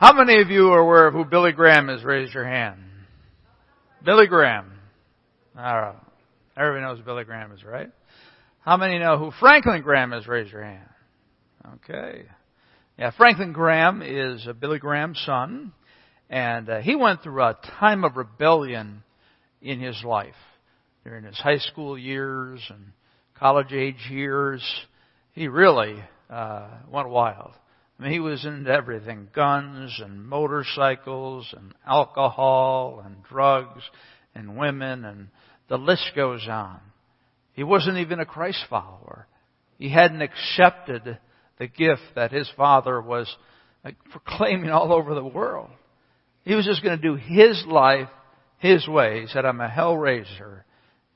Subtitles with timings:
[0.00, 2.02] How many of you are aware of who Billy Graham is?
[2.02, 2.80] Raise your hand.
[4.02, 4.72] Billy Graham.
[6.56, 7.90] Everybody knows Billy Graham is, right?
[8.60, 10.26] How many know who Franklin Graham is?
[10.26, 10.88] Raise your hand.
[11.74, 12.22] Okay.
[12.98, 15.74] Yeah, Franklin Graham is Billy Graham's son,
[16.30, 19.02] and uh, he went through a time of rebellion
[19.60, 20.32] in his life
[21.04, 22.92] during his high school years and
[23.38, 24.62] college age years.
[25.34, 27.52] He really uh, went wild.
[28.02, 33.82] He was into everything guns and motorcycles and alcohol and drugs
[34.34, 35.28] and women, and
[35.68, 36.80] the list goes on.
[37.52, 39.26] He wasn't even a Christ follower.
[39.78, 41.18] He hadn't accepted
[41.58, 43.34] the gift that his father was
[44.10, 45.70] proclaiming all over the world.
[46.44, 48.08] He was just going to do his life
[48.58, 49.22] his way.
[49.22, 50.64] He said, I'm a hell raiser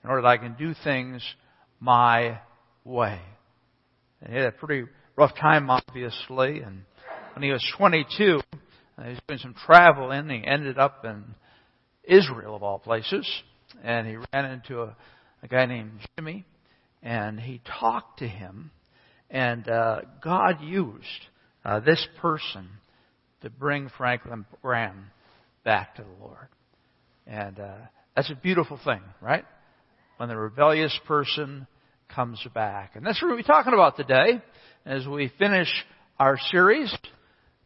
[0.03, 1.23] in order that I can do things
[1.81, 2.41] my
[2.85, 3.21] way.
[4.21, 4.87] And he had a pretty
[5.17, 6.61] rough time, obviously.
[6.61, 6.83] And
[7.35, 8.41] when he was 22,
[8.99, 10.29] uh, he was doing some traveling.
[10.29, 11.25] He ended up in
[12.05, 13.29] Israel, of all places.
[13.83, 14.97] And he ran into a,
[15.43, 16.45] a guy named Jimmy.
[17.03, 18.71] And he talked to him.
[19.31, 21.05] And uh, God used
[21.65, 22.69] uh, this person
[23.43, 25.11] to bring Franklin Graham
[25.65, 26.49] back to the Lord.
[27.27, 27.77] And uh,
[28.15, 29.45] that's a beautiful thing, right?
[30.17, 31.67] When the rebellious person
[32.09, 32.97] comes back.
[32.97, 34.43] And that's what we're talking about today.
[34.87, 35.69] As we finish
[36.19, 36.95] our series,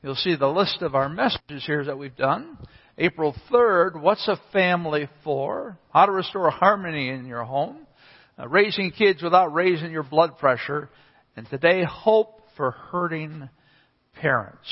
[0.03, 2.59] you'll see the list of our messages here that we've done.
[2.97, 5.79] April 3rd, what's a family for?
[5.93, 7.79] How to restore harmony in your home.
[8.39, 10.89] Uh, raising kids without raising your blood pressure.
[11.37, 13.49] And today, hope for hurting
[14.21, 14.69] parents.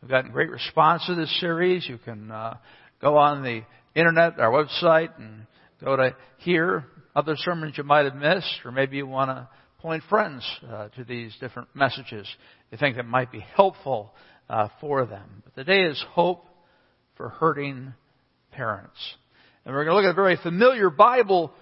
[0.00, 1.86] We've gotten great response to this series.
[1.88, 2.56] You can uh,
[3.00, 3.62] go on the
[3.94, 5.46] internet, our website, and
[5.82, 10.02] go to hear other sermons you might have missed, or maybe you want to point
[10.08, 12.26] friends uh, to these different messages
[12.70, 14.12] you think that might be helpful
[14.48, 15.42] uh, for them.
[15.44, 16.44] But today is hope
[17.16, 17.94] for hurting
[18.52, 18.98] parents.
[19.64, 21.52] And we're going to look at a very familiar Bible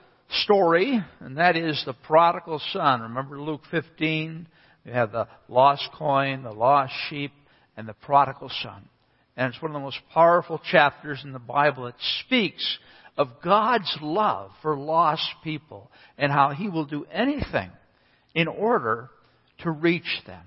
[0.43, 3.03] story, and that is the prodigal son.
[3.03, 4.47] Remember Luke 15?
[4.85, 7.33] We have the lost coin, the lost sheep,
[7.77, 8.89] and the prodigal son.
[9.37, 11.87] And it's one of the most powerful chapters in the Bible.
[11.87, 11.95] It
[12.25, 12.79] speaks
[13.19, 17.71] of God's love for lost people and how He will do anything
[18.35, 19.11] in order
[19.59, 20.45] to reach them.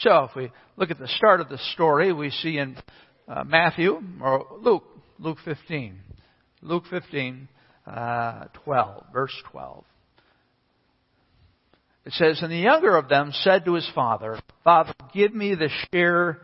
[0.00, 2.76] So if we look at the start of the story, we see in
[3.26, 4.84] uh, Matthew, or Luke,
[5.18, 5.98] Luke 15.
[6.60, 7.48] Luke 15,
[7.86, 9.84] uh, 12, verse 12.
[12.04, 15.70] It says, And the younger of them said to his father, Father, give me the
[15.90, 16.40] share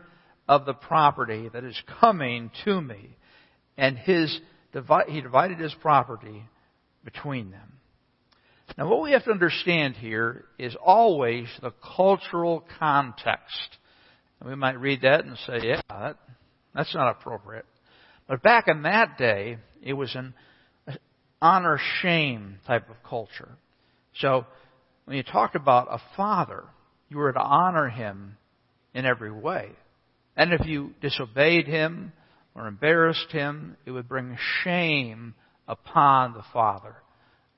[0.47, 3.15] of the property that is coming to me.
[3.77, 4.37] And his,
[5.07, 6.43] he divided his property
[7.03, 7.73] between them.
[8.77, 13.77] Now what we have to understand here is always the cultural context.
[14.39, 16.17] And we might read that and say, yeah, that,
[16.73, 17.65] that's not appropriate.
[18.27, 20.33] But back in that day, it was an
[21.41, 23.49] honor shame type of culture.
[24.19, 24.45] So
[25.05, 26.63] when you talked about a father,
[27.09, 28.37] you were to honor him
[28.93, 29.69] in every way.
[30.35, 32.13] And if you disobeyed him
[32.55, 35.33] or embarrassed him, it would bring shame
[35.67, 36.95] upon the father.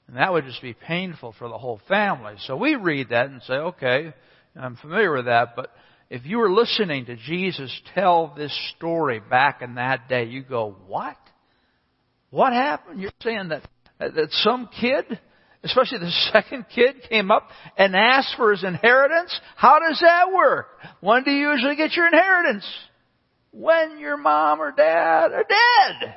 [0.07, 2.35] And that would just be painful for the whole family.
[2.45, 4.13] So we read that and say, okay,
[4.55, 5.72] I'm familiar with that, but
[6.09, 10.75] if you were listening to Jesus tell this story back in that day, you go,
[10.88, 11.17] what?
[12.29, 13.01] What happened?
[13.01, 13.63] You're saying that,
[14.00, 15.19] that some kid
[15.66, 20.67] especially the second kid came up and asked for his inheritance, how does that work?
[21.01, 22.66] When do you usually get your inheritance?
[23.57, 26.16] When your mom or dad are dead.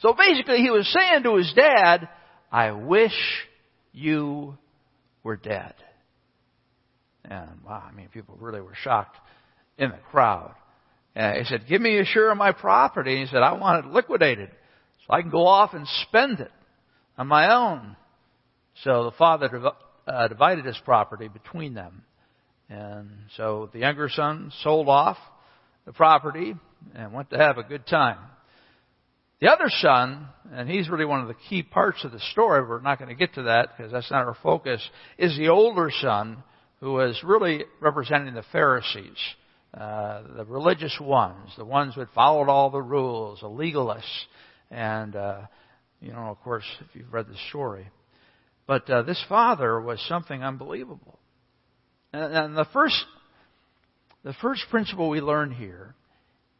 [0.00, 2.08] So basically he was saying to his dad,
[2.50, 3.12] I wish
[3.92, 4.58] you
[5.22, 5.74] were dead.
[7.24, 9.16] And wow, I mean people really were shocked
[9.78, 10.54] in the crowd.
[11.14, 13.12] And he said, give me a share of my property.
[13.12, 14.50] And he said, I want it liquidated
[15.06, 16.50] so I can go off and spend it
[17.16, 17.96] on my own.
[18.82, 19.70] So the father
[20.06, 22.02] uh, divided his property between them.
[22.68, 25.18] And so the younger son sold off
[25.84, 26.54] the property
[26.94, 28.18] and went to have a good time.
[29.40, 32.80] The other son, and he's really one of the key parts of the story, we're
[32.80, 34.80] not going to get to that because that's not our focus,
[35.18, 36.42] is the older son
[36.80, 39.16] who was really representing the Pharisees,
[39.74, 44.24] uh, the religious ones, the ones who had followed all the rules, the legalists.
[44.70, 45.42] And, uh,
[46.00, 47.88] you know, of course, if you've read the story.
[48.66, 51.18] But uh, this father was something unbelievable.
[52.12, 52.96] And, and the first,
[54.24, 55.94] the first principle we learn here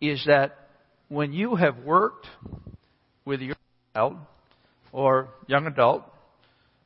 [0.01, 0.69] is that
[1.09, 2.27] when you have worked
[3.25, 3.57] with your
[3.95, 4.17] child
[4.93, 6.05] or young adult,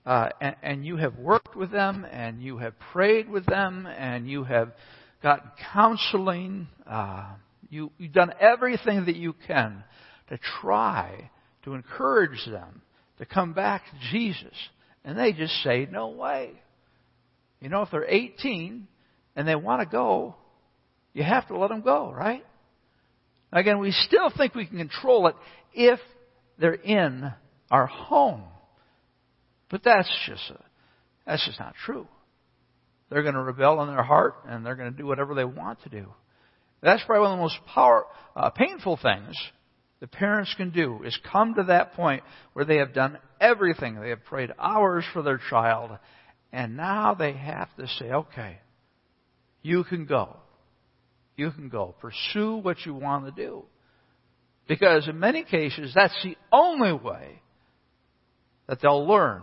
[0.06, 4.26] uh, and, and, you have worked with them, and you have prayed with them, and
[4.26, 4.72] you have
[5.22, 7.26] gotten counseling, uh,
[7.68, 9.84] You, you've done everything that you can
[10.30, 11.30] to try
[11.64, 12.80] to encourage them
[13.18, 14.54] to come back to Jesus.
[15.04, 16.52] And they just say, no way.
[17.60, 18.86] You know, if they're 18
[19.36, 20.36] and they want to go,
[21.12, 22.44] you have to let them go, right?
[23.52, 25.36] Again, we still think we can control it
[25.72, 25.98] if
[26.58, 27.32] they're in
[27.70, 28.44] our home.
[29.70, 30.62] But that's just a,
[31.26, 32.06] that's just not true.
[33.10, 35.82] They're going to rebel in their heart and they're going to do whatever they want
[35.82, 36.06] to do.
[36.82, 38.04] That's probably one of the most power,
[38.36, 39.34] uh, painful things
[40.00, 42.22] the parents can do is come to that point
[42.52, 44.00] where they have done everything.
[44.00, 45.90] They have prayed hours for their child
[46.52, 48.58] and now they have to say, okay,
[49.62, 50.36] you can go.
[51.38, 51.94] You can go.
[52.00, 53.64] Pursue what you want to do.
[54.66, 57.40] Because in many cases, that's the only way
[58.66, 59.42] that they'll learn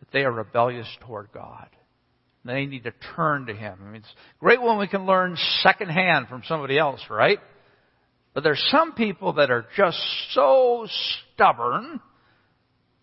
[0.00, 1.68] that they are rebellious toward God.
[2.44, 3.78] They need to turn to Him.
[3.80, 7.38] I mean, it's great when we can learn secondhand from somebody else, right?
[8.32, 9.98] But there's some people that are just
[10.30, 10.86] so
[11.34, 12.00] stubborn,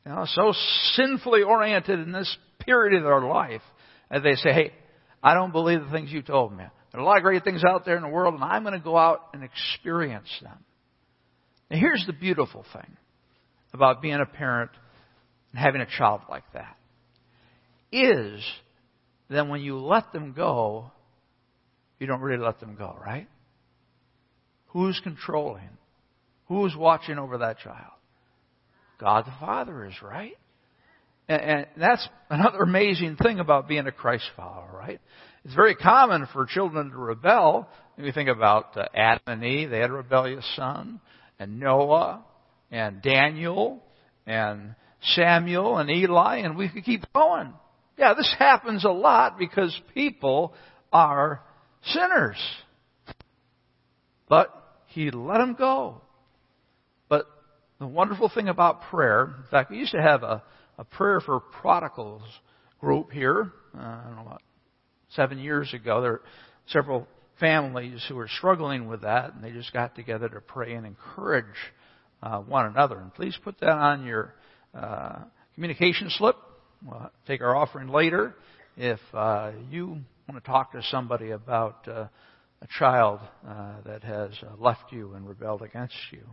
[0.06, 0.54] you know, so
[0.94, 3.62] sinfully oriented in this period of their life,
[4.10, 4.74] and they say, hey,
[5.22, 6.64] I don't believe the things you told me.
[6.94, 8.78] There are a lot of great things out there in the world, and I'm going
[8.78, 10.58] to go out and experience them.
[11.72, 12.98] Now, here's the beautiful thing
[13.74, 14.70] about being a parent
[15.52, 16.78] and having a child like that
[17.92, 18.44] is
[19.30, 20.92] that when you let them go,
[22.00, 23.28] you don't really let them go, right?
[24.68, 25.70] Who's controlling?
[26.48, 27.94] Who's watching over that child?
[29.00, 30.38] God the Father is, right?
[31.28, 35.02] And, and that's another amazing thing about being a Christ follower, right?
[35.46, 37.68] It's very common for children to rebel.
[37.98, 41.02] If you think about uh, Adam and Eve, they had a rebellious son,
[41.38, 42.24] and Noah,
[42.72, 43.84] and Daniel,
[44.26, 47.54] and Samuel, and Eli, and we could keep going.
[47.98, 50.54] Yeah, this happens a lot because people
[50.94, 51.42] are
[51.88, 52.38] sinners.
[54.30, 54.50] But
[54.88, 56.02] he let them go.
[57.10, 57.28] But
[57.80, 60.42] the wonderful thing about prayer, in fact, we used to have a,
[60.78, 62.24] a prayer for prodigals
[62.80, 64.42] group here, uh, I don't know, about
[65.16, 66.02] seven years ago.
[66.02, 66.22] There were
[66.68, 67.08] several
[67.40, 71.46] families who were struggling with that, and they just got together to pray and encourage
[72.22, 72.98] uh, one another.
[73.00, 74.34] And please put that on your
[74.74, 75.20] uh,
[75.56, 76.36] communication slip.
[76.86, 78.36] We'll take our offering later.
[78.76, 82.08] If uh, you want to talk to somebody about uh,
[82.62, 86.24] a child uh, that has uh, left you and rebelled against you.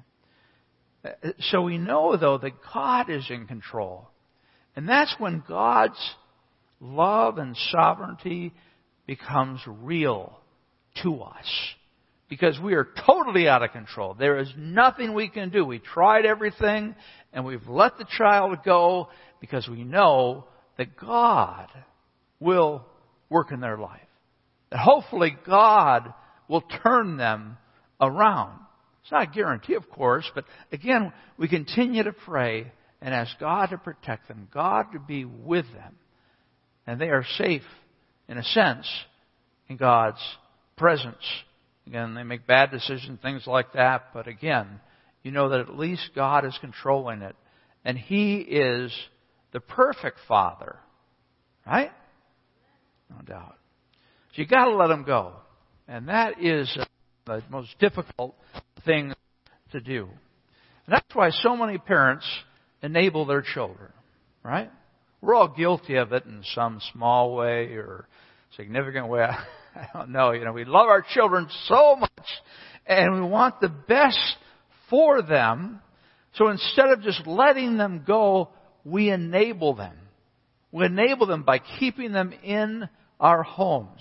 [1.05, 4.09] Uh, so we know, though, that God is in control.
[4.77, 5.99] And that's when God's
[6.81, 8.53] love and sovereignty
[9.07, 10.39] becomes real
[11.03, 11.47] to us.
[12.29, 14.15] Because we are totally out of control.
[14.15, 15.65] There is nothing we can do.
[15.65, 16.95] We tried everything
[17.33, 19.09] and we've let the child go
[19.41, 20.47] because we know
[20.79, 21.69] that God
[22.39, 22.85] will
[23.29, 24.01] work in their life.
[24.71, 26.15] That hopefully God
[26.49, 27.59] will turn them
[28.01, 28.61] around.
[29.03, 33.71] It's not a guarantee, of course, but again, we continue to pray and ask God
[33.71, 35.97] to protect them, God to be with them.
[36.91, 37.63] And they are safe,
[38.27, 38.85] in a sense,
[39.69, 40.19] in God's
[40.77, 41.23] presence.
[41.87, 44.81] Again, they make bad decisions, things like that, but again,
[45.23, 47.37] you know that at least God is controlling it.
[47.85, 48.93] And He is
[49.53, 50.81] the perfect Father.
[51.65, 51.93] Right?
[53.09, 53.55] No doubt.
[54.35, 55.35] So you gotta let them go.
[55.87, 56.77] And that is
[57.25, 58.35] the most difficult
[58.85, 59.13] thing
[59.71, 60.09] to do.
[60.87, 62.27] And that's why so many parents
[62.83, 63.93] enable their children,
[64.43, 64.73] right?
[65.21, 68.07] We're all guilty of it in some small way or
[68.57, 69.27] significant way.
[69.75, 70.33] I don't know.
[70.33, 72.11] You know, we love our children so much
[72.87, 74.37] and we want the best
[74.89, 75.81] for them.
[76.35, 78.49] So instead of just letting them go,
[78.85, 79.97] we enable them.
[80.73, 84.01] We enable them by keeping them in our homes.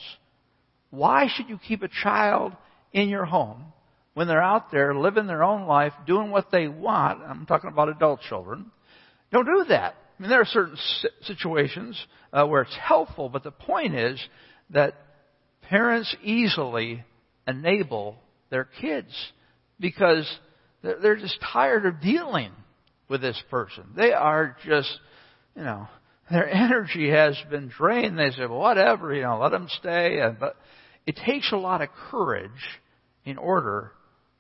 [0.91, 2.53] Why should you keep a child
[2.93, 3.65] in your home
[4.13, 7.21] when they're out there living their own life, doing what they want?
[7.23, 8.71] I'm talking about adult children.
[9.31, 9.95] Don't do that.
[10.19, 10.77] I mean, there are certain
[11.21, 11.97] situations
[12.33, 14.19] uh, where it's helpful, but the point is
[14.71, 14.95] that
[15.61, 17.05] parents easily
[17.47, 18.17] enable
[18.49, 19.13] their kids
[19.79, 20.29] because
[20.81, 22.51] they're just tired of dealing
[23.07, 23.85] with this person.
[23.95, 24.91] They are just,
[25.55, 25.87] you know,
[26.29, 28.19] their energy has been drained.
[28.19, 30.19] They say, well, whatever, you know, let them stay.
[30.37, 30.57] But
[31.05, 32.51] it takes a lot of courage
[33.25, 33.91] in order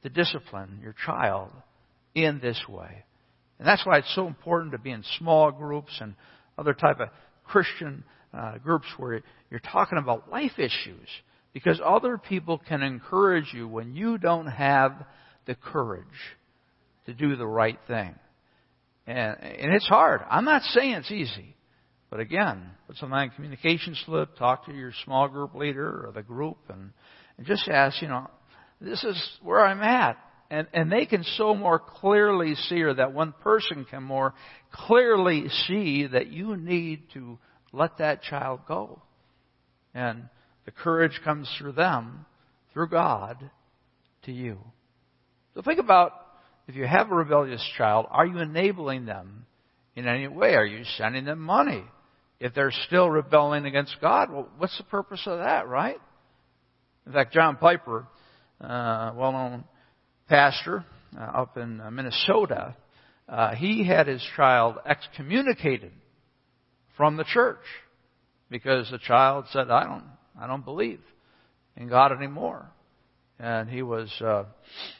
[0.03, 1.51] to discipline your child
[2.13, 3.05] in this way.
[3.59, 6.15] And that's why it's so important to be in small groups and
[6.57, 7.09] other type of
[7.45, 11.07] Christian uh, groups where you're talking about life issues.
[11.53, 14.93] Because other people can encourage you when you don't have
[15.45, 16.05] the courage
[17.05, 18.15] to do the right thing.
[19.07, 20.21] And, and it's hard.
[20.29, 21.55] I'm not saying it's easy.
[22.09, 26.23] But again, put something on communication slip, talk to your small group leader or the
[26.23, 26.91] group, and,
[27.37, 28.27] and just ask, you know,
[28.81, 30.17] this is where I'm at.
[30.51, 34.33] And, and they can so more clearly see, or that one person can more
[34.71, 37.37] clearly see that you need to
[37.71, 39.01] let that child go.
[39.93, 40.23] And
[40.65, 42.25] the courage comes through them,
[42.73, 43.51] through God,
[44.23, 44.57] to you.
[45.53, 46.13] So think about
[46.67, 49.45] if you have a rebellious child, are you enabling them
[49.95, 50.55] in any way?
[50.55, 51.83] Are you sending them money?
[52.39, 55.97] If they're still rebelling against God, well, what's the purpose of that, right?
[57.05, 58.07] In fact, John Piper,
[58.61, 59.63] uh, well-known
[60.29, 60.85] pastor
[61.17, 62.75] uh, up in uh, Minnesota,
[63.27, 65.91] uh, he had his child excommunicated
[66.95, 67.57] from the church
[68.49, 70.05] because the child said, "I don't,
[70.39, 71.01] I don't believe
[71.75, 72.65] in God anymore."
[73.39, 74.45] And he was, uh,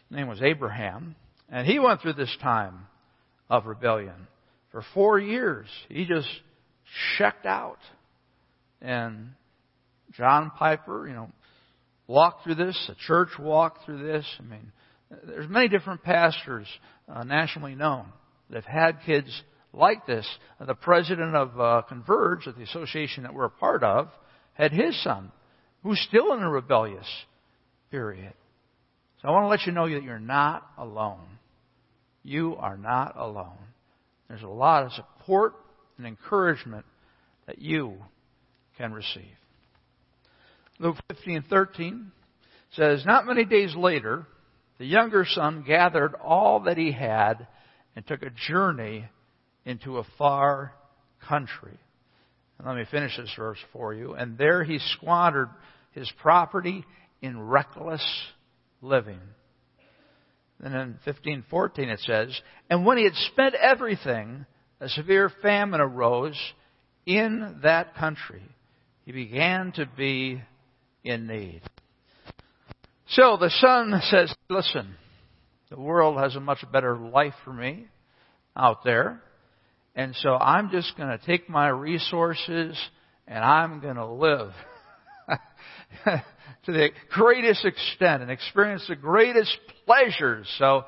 [0.10, 1.16] name was Abraham,
[1.50, 2.88] and he went through this time
[3.50, 4.28] of rebellion
[4.72, 5.68] for four years.
[5.90, 6.30] He just
[7.18, 7.80] checked out,
[8.82, 9.32] and
[10.14, 11.30] John Piper, you know,
[12.08, 12.82] walked through this.
[12.88, 14.26] The church walked through this.
[14.40, 14.72] I mean,
[15.25, 16.68] there's many different pastors
[17.08, 18.06] uh, nationally known
[18.50, 20.28] that have had kids like this.
[20.60, 24.10] The president of uh, Converge, the association that we're a part of,
[24.54, 25.32] had his son,
[25.84, 27.08] who's still in a rebellious
[27.92, 28.34] period.
[29.22, 31.25] So I want to let you know that you're not alone.
[32.24, 33.58] You are not alone.
[34.28, 35.54] There's a lot of support
[35.98, 36.86] and encouragement
[37.48, 37.96] that you
[38.78, 39.24] can receive.
[40.78, 42.12] Luke 15:13
[42.72, 44.25] says, "Not many days later,
[44.80, 47.48] the younger son gathered all that he had
[47.96, 49.06] and took a journey
[49.66, 50.74] into a far
[51.28, 51.78] country.
[52.58, 54.14] And let me finish this verse for you.
[54.14, 55.50] And there he squandered
[55.92, 56.86] his property
[57.22, 58.04] in reckless
[58.82, 59.20] living.
[60.60, 64.46] Then in 1514 it says, And when he had spent everything,
[64.80, 66.40] a severe famine arose
[67.06, 68.44] in that country.
[69.06, 70.42] He began to be
[71.04, 71.62] in need.
[73.13, 74.96] So the son says, listen,
[75.72, 77.88] the world has a much better life for me
[78.56, 79.22] out there.
[79.96, 82.78] And so I'm just going to take my resources
[83.28, 84.51] and I'm going to live
[86.06, 90.48] to the greatest extent and experience the greatest pleasures.
[90.60, 90.86] So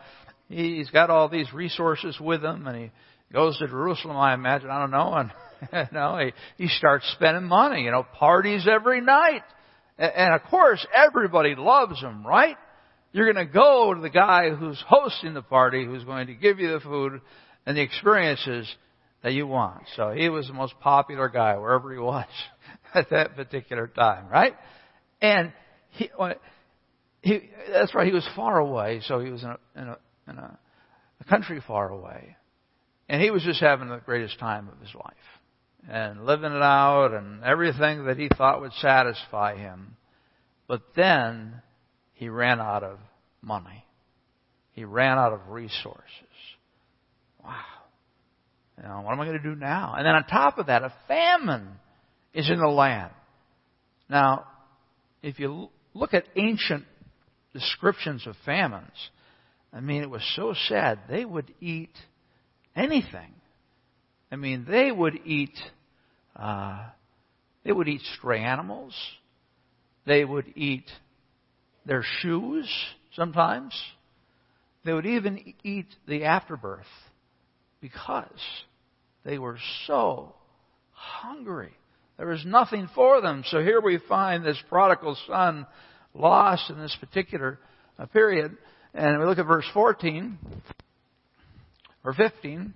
[0.48, 2.92] he's got all these resources with him and he
[3.34, 5.14] goes to Jerusalem, I imagine, I don't know,
[5.72, 6.20] and you know,
[6.58, 9.42] he, he starts spending money, you know, parties every night.
[10.02, 12.58] And of course, everybody loves him, right?
[13.12, 16.60] You're going to go to the guy who's hosting the party, who's going to give
[16.60, 17.22] you the food
[17.68, 18.68] and the experiences
[19.22, 19.84] that you want.
[19.96, 22.26] So he was the most popular guy wherever he was
[22.96, 24.56] at that particular time, right?
[25.22, 25.54] And
[25.92, 26.34] he, uh,
[27.22, 29.98] he that's right, he was far away, so he was in a, in a,
[30.30, 30.60] in a,
[31.20, 32.38] a country far away.
[33.08, 35.14] And he was just having the greatest time of his life
[35.90, 39.98] and living it out and everything that he thought would satisfy him.
[40.68, 41.62] But then
[42.14, 43.00] he ran out of
[43.42, 43.86] money.
[44.74, 46.04] He ran out of resources.
[47.44, 47.64] Wow.
[48.82, 49.94] Know, what am I going to do now?
[49.96, 51.68] And then on top of that, a famine
[52.34, 53.12] is in the land.
[54.10, 54.46] Now,
[55.22, 56.86] if you look at ancient
[57.54, 59.10] descriptions of famines,
[59.72, 61.00] I mean, it was so sad.
[61.10, 61.94] They would eat
[62.76, 63.34] anything.
[64.32, 65.58] I mean, they would eat,
[66.36, 66.86] uh,
[67.66, 68.96] they would eat stray animals.
[70.06, 70.90] They would eat
[71.86, 72.70] their shoes
[73.16, 73.74] sometimes.
[74.86, 76.86] They would even eat the afterbirth
[77.82, 78.40] because
[79.26, 80.34] they were so
[80.92, 81.74] hungry.
[82.18, 83.44] There was nothing for them.
[83.48, 85.68] So here we find this prodigal son
[86.14, 87.60] lost in this particular
[88.00, 88.58] uh, period.
[88.94, 90.38] And we look at verse 14
[92.04, 92.74] or 15.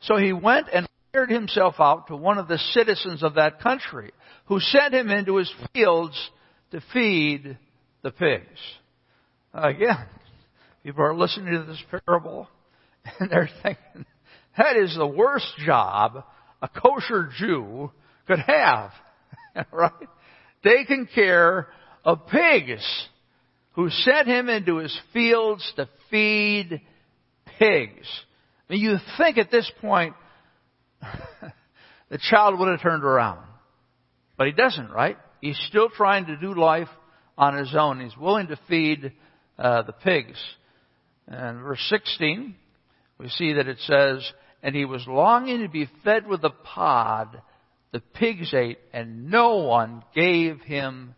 [0.00, 4.12] So he went and hired himself out to one of the citizens of that country,
[4.46, 6.30] who sent him into his fields
[6.70, 7.58] to feed
[8.02, 8.58] the pigs.
[9.52, 10.06] Again,
[10.82, 12.48] people are listening to this parable
[13.18, 14.06] and they're thinking,
[14.56, 16.24] that is the worst job
[16.62, 17.90] a kosher Jew
[18.26, 18.90] could have.
[19.72, 19.92] right?
[20.62, 21.68] Taking care
[22.04, 22.84] of pigs
[23.72, 26.80] who sent him into his fields to feed
[27.58, 28.06] pigs.
[28.70, 30.14] Mean, you think at this point
[32.08, 33.44] the child would have turned around.
[34.38, 35.18] But he doesn't, right?
[35.40, 36.88] He's still trying to do life
[37.36, 38.00] on his own.
[38.00, 39.12] He's willing to feed
[39.58, 40.38] uh, the pigs.
[41.26, 42.54] And verse 16,
[43.18, 44.30] we see that it says,
[44.62, 47.42] And he was longing to be fed with the pod
[47.92, 51.14] the pigs ate, and no one gave him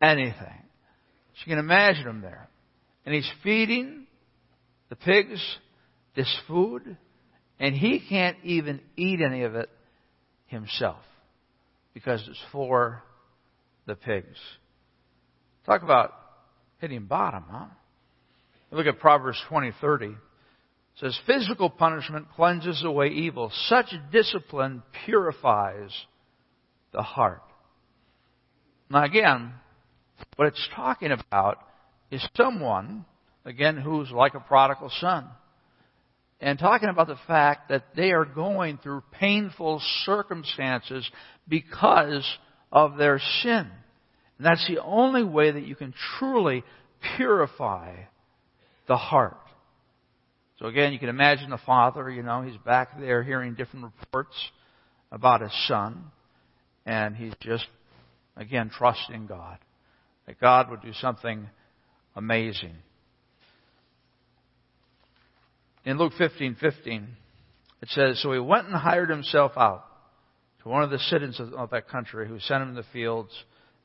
[0.00, 0.32] anything.
[0.36, 2.48] So you can imagine him there.
[3.04, 4.06] And he's feeding
[4.90, 5.40] the pigs
[6.14, 6.96] this food,
[7.58, 9.70] and he can't even eat any of it
[10.46, 11.02] himself
[11.92, 13.02] because it's for
[13.86, 14.38] the pigs.
[15.66, 16.12] Talk about
[16.78, 17.66] hitting bottom, huh?
[18.70, 20.12] Look at Proverbs 20:30.
[20.12, 20.18] It
[20.96, 23.50] says, "Physical punishment cleanses away evil.
[23.50, 26.06] Such discipline purifies
[26.92, 27.42] the heart."
[28.90, 29.54] Now again,
[30.36, 31.58] what it's talking about
[32.10, 33.04] is someone,
[33.44, 35.28] again, who's like a prodigal son.
[36.44, 41.10] And talking about the fact that they are going through painful circumstances
[41.48, 42.22] because
[42.70, 43.66] of their sin.
[44.36, 46.62] And that's the only way that you can truly
[47.16, 47.94] purify
[48.86, 49.38] the heart.
[50.58, 54.36] So again, you can imagine the father, you know, he's back there hearing different reports
[55.10, 56.04] about his son,
[56.84, 57.64] and he's just,
[58.36, 59.56] again, trusting God.
[60.26, 61.48] That God would do something
[62.14, 62.74] amazing.
[65.84, 67.08] In Luke 15, 15,
[67.82, 69.84] it says, So he went and hired himself out
[70.62, 73.30] to one of the citizens of that country who sent him in the fields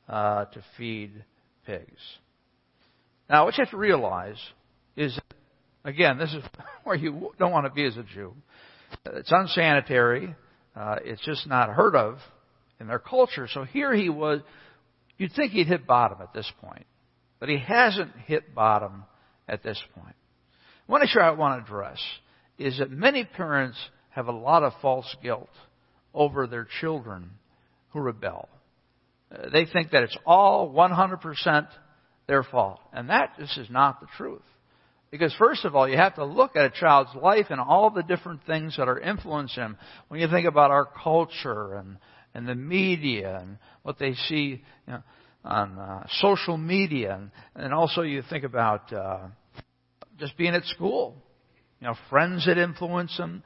[0.08, 1.12] uh, to feed
[1.66, 2.02] pigs.
[3.30, 4.38] Now, what you have to realize
[4.96, 5.18] is,
[5.84, 6.44] again, this is
[6.84, 8.34] where you don't want to be as a Jew.
[9.06, 10.34] It's unsanitary.
[10.76, 12.18] Uh, it's just not heard of
[12.80, 13.48] in their culture.
[13.52, 14.42] So here he was.
[15.18, 16.86] You'd think he'd hit bottom at this point,
[17.42, 19.04] but he hasn't hit bottom
[19.50, 20.16] at this point.
[20.90, 22.00] One issue I want to address
[22.58, 23.78] is that many parents
[24.10, 25.52] have a lot of false guilt
[26.16, 27.30] over their children
[27.92, 28.50] who rebel.
[29.32, 31.68] Uh, they think that it's all 100%
[32.26, 32.80] their fault.
[32.92, 34.42] And that this is not the truth.
[35.12, 38.02] Because first of all, you have to look at a child's life and all the
[38.02, 39.78] different things that are influencing him.
[40.08, 41.98] When you think about our culture and,
[42.34, 45.04] and the media and what they see you know,
[45.46, 49.28] on uh, social media, and, and also you think about uh,
[50.20, 51.16] just being at school.
[51.80, 53.44] You know, friends that influence them,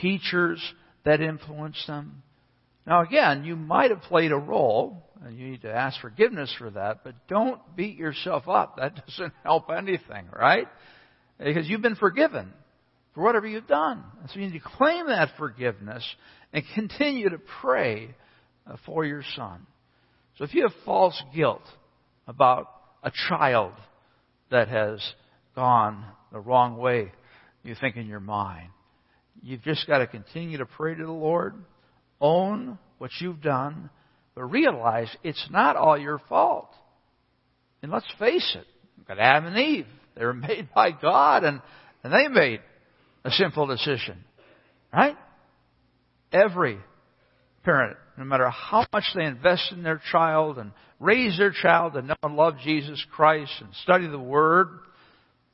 [0.00, 0.60] teachers
[1.04, 2.22] that influence them.
[2.86, 6.70] Now again, you might have played a role, and you need to ask forgiveness for
[6.70, 8.76] that, but don't beat yourself up.
[8.76, 10.68] That doesn't help anything, right?
[11.38, 12.52] Because you've been forgiven
[13.14, 14.04] for whatever you've done.
[14.28, 16.04] So you need to claim that forgiveness
[16.52, 18.14] and continue to pray
[18.66, 19.66] uh, for your son.
[20.36, 21.62] So if you have false guilt
[22.26, 22.70] about
[23.02, 23.72] a child
[24.50, 25.00] that has
[25.54, 27.12] gone the wrong way,
[27.62, 28.68] you think in your mind,
[29.42, 31.54] you've just got to continue to pray to the Lord
[32.20, 33.90] own what you've done,
[34.34, 36.70] but realize it's not all your fault.
[37.82, 39.86] And let's face it, you've got Adam and Eve.
[40.16, 41.60] They were made by God and,
[42.02, 42.60] and they made
[43.24, 44.24] a sinful decision.
[44.92, 45.16] Right?
[46.32, 46.78] Every
[47.64, 52.02] parent, no matter how much they invest in their child and raise their child to
[52.02, 54.68] know and love Jesus Christ and study the Word,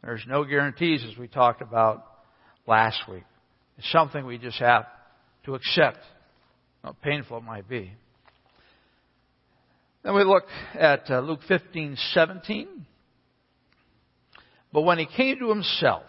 [0.03, 2.07] there's no guarantees as we talked about
[2.67, 3.25] last week.
[3.79, 4.87] It's something we just have
[5.45, 5.99] to accept
[6.83, 7.93] how painful it might be.
[10.03, 12.87] Then we look at uh, Luke 15, 17.
[14.73, 16.05] But when he came to himself,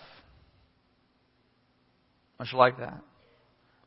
[2.39, 3.01] much like that.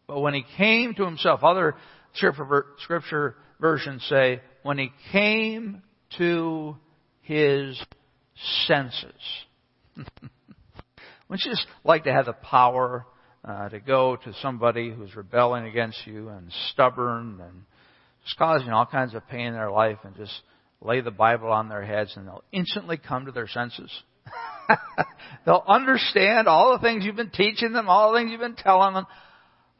[0.06, 1.74] But when he came to himself, other
[2.14, 5.82] scripture versions say, when he came
[6.18, 6.76] to
[7.22, 7.80] his
[8.66, 9.12] senses.
[11.28, 13.07] Wouldn't you just like to have the power
[13.44, 17.62] uh, to go to somebody who's rebelling against you and stubborn and
[18.24, 20.33] just causing all kinds of pain in their life and just
[20.80, 23.90] lay the Bible on their heads and they'll instantly come to their senses.
[25.46, 28.94] they'll understand all the things you've been teaching them, all the things you've been telling
[28.94, 29.07] them.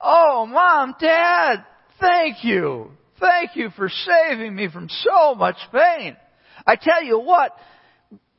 [0.01, 1.65] Oh, mom, dad,
[2.01, 2.91] thank you.
[3.21, 6.17] Thank you for saving me from so much pain.
[6.67, 7.57] I tell you what,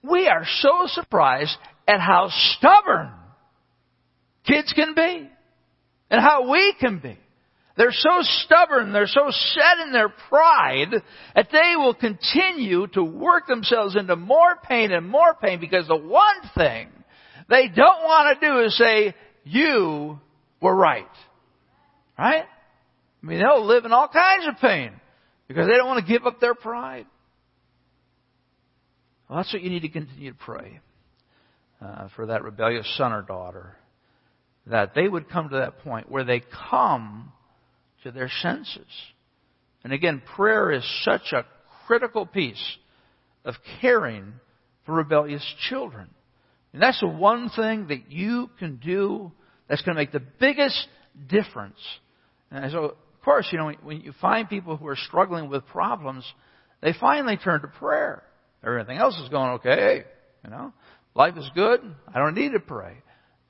[0.09, 1.55] we are so surprised
[1.87, 3.11] at how stubborn
[4.45, 5.29] kids can be
[6.09, 7.17] and how we can be.
[7.77, 10.93] They're so stubborn, they're so set in their pride
[11.35, 15.97] that they will continue to work themselves into more pain and more pain because the
[15.97, 16.87] one thing
[17.49, 19.13] they don't want to do is say,
[19.43, 20.19] you
[20.61, 21.05] were right.
[22.17, 22.45] Right?
[23.21, 24.91] I mean, they'll live in all kinds of pain
[25.49, 27.07] because they don't want to give up their pride.
[29.27, 30.79] Well, that's what you need to continue to pray
[31.81, 33.75] uh, for that rebellious son or daughter
[34.67, 37.31] that they would come to that point where they come
[38.03, 38.87] to their senses.
[39.83, 41.45] And again, prayer is such a
[41.85, 42.63] critical piece
[43.43, 44.33] of caring
[44.85, 46.09] for rebellious children.
[46.73, 49.31] And that's the one thing that you can do
[49.67, 50.87] that's going to make the biggest
[51.27, 51.77] difference.
[52.51, 56.25] And so, of course, you know, when you find people who are struggling with problems,
[56.81, 58.23] they finally turn to prayer.
[58.65, 60.03] Everything else is going okay,
[60.43, 60.73] you know.
[61.13, 61.79] Life is good.
[62.13, 62.97] I don't need to pray.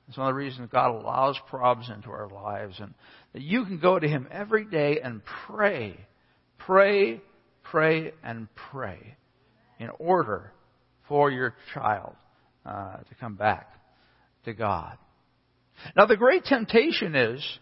[0.08, 2.94] It's one of the reasons God allows problems into our lives and
[3.32, 5.98] that you can go to Him every day and pray,
[6.58, 7.20] pray,
[7.64, 9.16] pray, and pray
[9.80, 10.52] in order
[11.08, 12.14] for your child
[12.64, 13.68] uh, to come back
[14.44, 14.96] to God.
[15.96, 17.58] Now, the great temptation is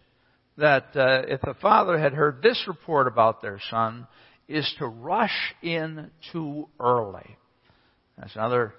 [0.59, 4.07] that uh, if the father had heard this report about their son,
[4.49, 7.37] is to rush in too early.
[8.19, 8.75] That's another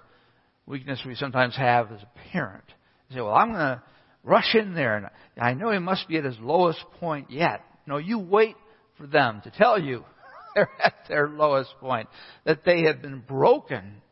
[0.66, 2.64] weakness we sometimes have as a parent.
[3.08, 3.82] You say, well, I'm going to
[4.24, 5.06] rush in there, and
[5.40, 7.62] I know he must be at his lowest point yet.
[7.86, 8.56] No, you wait
[8.98, 10.04] for them to tell you
[10.54, 12.08] they're at their lowest point,
[12.44, 14.02] that they have been broken.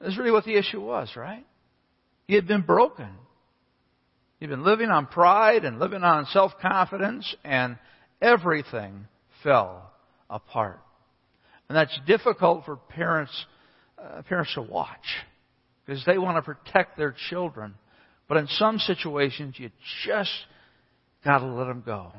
[0.00, 1.46] That's really what the issue was, right?
[2.26, 3.08] He had been broken.
[4.40, 7.78] He'd been living on pride and living on self-confidence, and
[8.20, 9.06] everything
[9.44, 9.90] fell
[10.28, 10.80] apart.
[11.68, 13.32] And that's difficult for parents,
[14.02, 14.98] uh, parents to watch
[15.86, 17.74] because they want to protect their children.
[18.28, 19.70] But in some situations, you
[20.06, 20.30] just
[21.24, 22.12] got to let them go.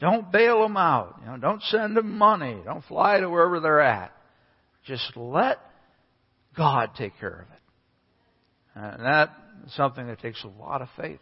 [0.00, 1.16] Don't bail them out.
[1.20, 2.58] You know, don't send them money.
[2.64, 4.12] Don't fly to wherever they're at.
[4.84, 5.58] Just let
[6.56, 7.62] God take care of it.
[8.74, 9.30] And that's
[9.76, 11.20] something that takes a lot of faith.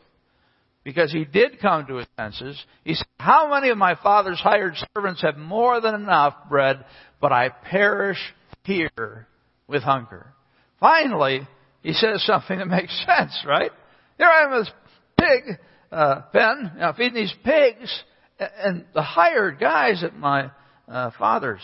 [0.83, 2.59] Because he did come to his senses.
[2.85, 6.83] He said, How many of my father's hired servants have more than enough bread,
[7.21, 8.19] but I perish
[8.65, 9.27] here
[9.71, 10.35] with hunger?
[10.79, 11.47] Finally,
[11.83, 13.71] he says something that makes sense, right?
[14.19, 14.71] Here I am, this
[15.19, 15.59] pig
[15.93, 18.03] uh, pen, know, feeding these pigs,
[18.39, 20.51] and the hired guys at my
[20.89, 21.63] uh, father's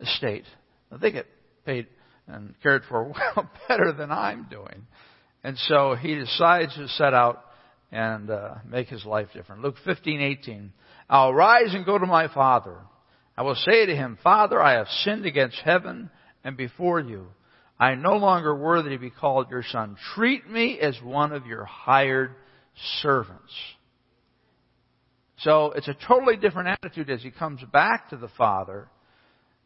[0.00, 0.44] estate,
[1.00, 1.26] they get
[1.64, 1.86] paid
[2.26, 3.04] and cared for
[3.36, 4.86] well better than I'm doing.
[5.42, 7.44] And so he decides to set out
[7.92, 9.62] and uh, make his life different.
[9.62, 10.70] Luke 15:18.
[11.08, 12.76] I'll rise and go to my father.
[13.36, 16.10] I will say to him, Father, I have sinned against heaven
[16.44, 17.26] and before you.
[17.78, 19.96] I am no longer worthy to be called your son.
[20.14, 22.34] Treat me as one of your hired
[23.00, 23.52] servants.
[25.38, 28.88] So it's a totally different attitude as he comes back to the Father.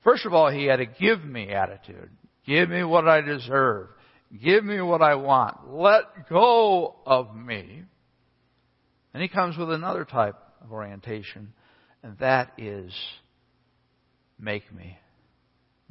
[0.04, 2.10] First of all, he had a give me attitude.
[2.46, 3.88] Give me what I deserve.
[4.42, 5.72] Give me what I want.
[5.72, 7.82] Let go of me.
[9.12, 11.52] And he comes with another type of orientation,
[12.02, 12.92] and that is
[14.38, 14.98] make me.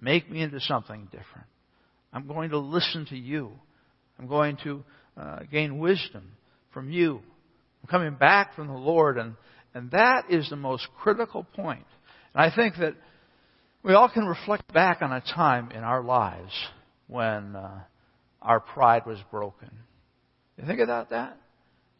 [0.03, 1.47] Make me into something different.
[2.11, 3.51] I'm going to listen to you.
[4.19, 4.83] I'm going to
[5.15, 6.33] uh, gain wisdom
[6.73, 7.21] from you.
[7.81, 9.35] I'm coming back from the Lord, and,
[9.73, 11.85] and that is the most critical point.
[12.33, 12.95] And I think that
[13.81, 16.51] we all can reflect back on a time in our lives
[17.07, 17.79] when uh,
[18.41, 19.69] our pride was broken.
[20.57, 21.37] You think about that?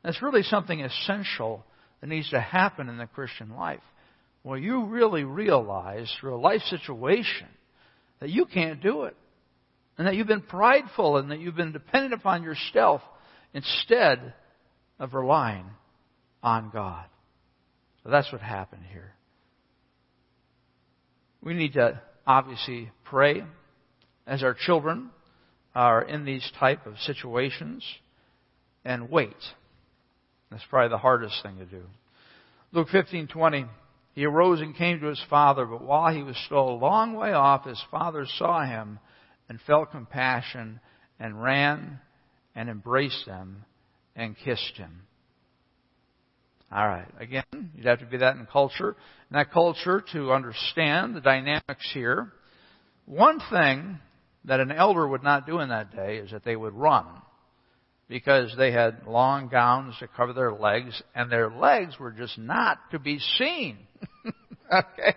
[0.04, 1.64] That's really something essential
[2.02, 3.80] that needs to happen in the Christian life.
[4.44, 7.48] Well, you really realize through a life situation
[8.24, 9.18] that you can't do it.
[9.98, 13.02] And that you've been prideful and that you've been dependent upon yourself
[13.54, 14.34] instead
[14.98, 15.66] of relying
[16.42, 17.04] on God.
[18.02, 19.14] So that's what happened here.
[21.42, 23.44] We need to obviously pray
[24.26, 25.10] as our children
[25.76, 27.84] are in these type of situations
[28.86, 29.36] and wait.
[30.50, 31.84] That's probably the hardest thing to do.
[32.72, 33.68] Luke 15:20
[34.14, 37.34] He arose and came to his father, but while he was still a long way
[37.34, 39.00] off, his father saw him
[39.50, 40.80] and felt compassion
[41.20, 42.00] and ran
[42.56, 43.66] and embraced him
[44.16, 45.02] and kissed him.
[46.72, 47.08] All right.
[47.20, 47.44] Again,
[47.76, 48.96] you'd have to be that in culture.
[49.30, 52.32] In that culture, to understand the dynamics here,
[53.06, 54.00] one thing
[54.46, 57.06] that an elder would not do in that day is that they would run.
[58.10, 62.78] Because they had long gowns to cover their legs, and their legs were just not
[62.92, 63.78] to be seen.
[64.74, 65.16] okay?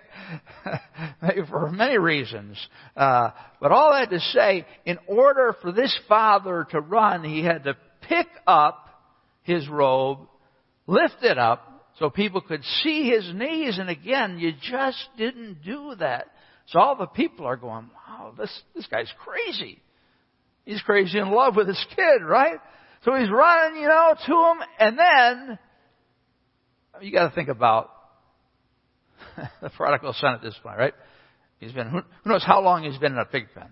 [1.49, 2.57] for many reasons.
[2.97, 7.65] Uh, but all that to say, in order for this father to run, he had
[7.65, 7.77] to
[8.09, 8.89] pick up
[9.43, 10.21] his robe,
[10.87, 15.95] lift it up, so people could see his knees, and again, you just didn't do
[15.99, 16.27] that.
[16.69, 19.81] So all the people are going, wow, this, this guy's crazy.
[20.65, 22.59] He's crazy in love with his kid, right?
[23.05, 25.59] So he's running, you know, to him, and then,
[27.01, 27.91] you gotta think about
[29.63, 30.95] the prodigal son at this point, right?
[31.59, 33.71] He's been, who knows how long he's been in a pig pen.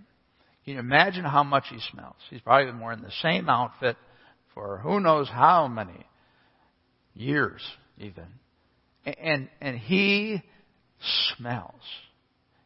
[0.65, 2.17] Can you imagine how much he smells?
[2.31, 3.97] He's probably been wearing the same outfit
[4.55, 6.07] for who knows how many
[7.15, 7.61] years,
[7.99, 8.25] even.
[9.05, 10.43] And, and he
[11.37, 11.83] smells.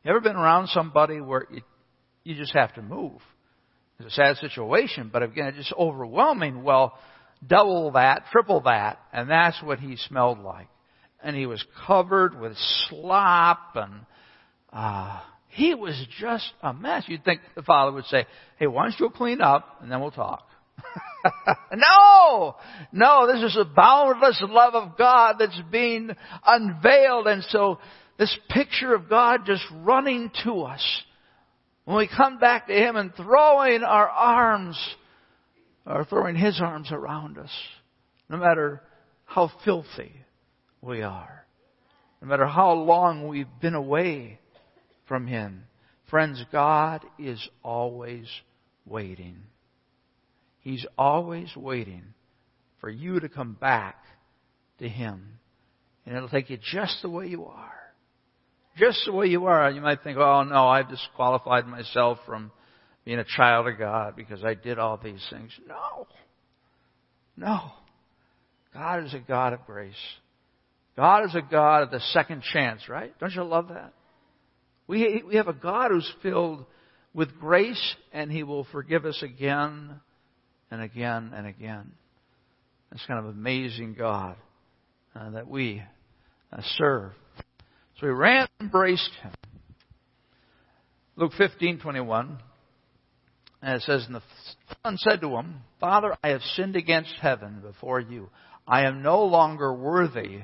[0.05, 1.63] You ever been around somebody where you,
[2.23, 3.21] you just have to move?
[3.99, 6.63] It's a sad situation, but again, it's just overwhelming.
[6.63, 6.97] Well,
[7.45, 10.69] double that, triple that, and that's what he smelled like
[11.23, 12.57] and he was covered with
[12.89, 14.07] slop and
[14.73, 17.05] uh, he was just a mess.
[17.07, 18.27] You'd think the father would say,
[18.59, 20.47] "Hey, why don't you clean up and then we'll talk."
[21.75, 22.57] no,
[22.93, 26.11] no, this is a boundless love of God that's being
[26.47, 27.79] unveiled, and so
[28.19, 31.03] this picture of God just running to us
[31.85, 34.79] When we come back to Him and throwing our arms,
[35.87, 37.51] or throwing His arms around us,
[38.29, 38.83] no matter
[39.25, 40.13] how filthy
[40.81, 41.45] we are,
[42.21, 44.39] no matter how long we've been away
[45.07, 45.65] from Him.
[46.11, 48.27] Friends, God is always
[48.87, 49.43] waiting.
[50.61, 52.03] He's always waiting
[52.81, 53.97] for you to come back
[54.79, 55.39] to Him.
[56.07, 57.73] And it'll take you just the way you are.
[58.77, 59.71] Just the way you are.
[59.71, 62.53] You might think, oh no, I've disqualified myself from
[63.05, 65.51] being a child of God because I did all these things.
[65.67, 66.07] No.
[67.37, 67.73] No.
[68.73, 69.95] God is a God of grace.
[70.99, 73.17] God is a God of the second chance, right?
[73.21, 73.93] Don't you love that?
[74.89, 76.65] We, we have a God who's filled
[77.15, 80.01] with grace and He will forgive us again
[80.73, 81.93] and again and again.
[82.91, 84.35] It's kind of amazing God
[85.15, 85.85] uh, that we
[86.53, 87.13] uh, serve.
[88.01, 89.31] So he ran and embraced him.
[91.15, 92.39] Luke 15:21.
[93.63, 94.23] And it says, And the
[94.83, 98.31] son said to him, Father, I have sinned against heaven before you.
[98.67, 100.41] I am no longer worthy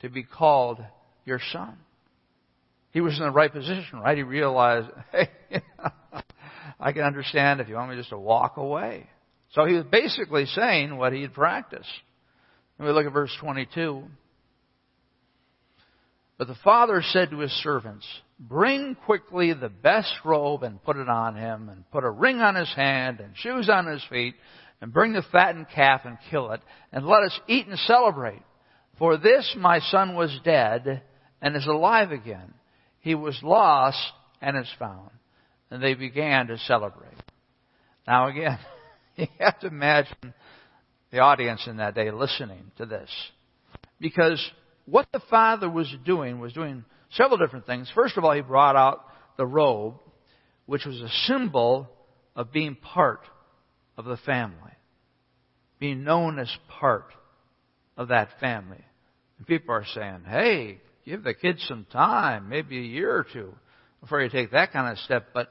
[0.00, 0.80] to be called
[1.24, 1.76] your son.
[2.92, 4.16] He was in the right position, right?
[4.16, 5.28] He realized, hey,
[6.80, 9.06] I can understand if you want me just to walk away.
[9.52, 11.90] So he was basically saying what he had practiced.
[12.78, 14.02] And we look at verse 22.
[16.38, 18.06] But the father said to his servants,
[18.38, 22.54] Bring quickly the best robe and put it on him, and put a ring on
[22.54, 24.34] his hand and shoes on his feet,
[24.80, 28.40] and bring the fattened calf and kill it, and let us eat and celebrate.
[29.00, 31.00] For this my son was dead
[31.40, 32.52] and is alive again.
[33.00, 33.96] He was lost
[34.42, 35.10] and is found.
[35.70, 37.16] And they began to celebrate.
[38.06, 38.58] Now again,
[39.16, 40.34] you have to imagine
[41.10, 43.08] the audience in that day listening to this.
[43.98, 44.38] Because
[44.84, 47.90] what the father was doing was doing several different things.
[47.94, 49.06] First of all, he brought out
[49.38, 49.94] the robe,
[50.66, 51.88] which was a symbol
[52.36, 53.22] of being part
[53.96, 54.72] of the family,
[55.78, 57.14] being known as part
[57.96, 58.84] of that family.
[59.40, 63.54] And people are saying, hey, give the kids some time, maybe a year or two,
[64.02, 65.28] before you take that kind of step.
[65.32, 65.48] But